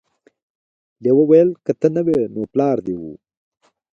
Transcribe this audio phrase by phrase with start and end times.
[1.03, 3.03] لیوه وویل که ته نه وې نو پلار دې و.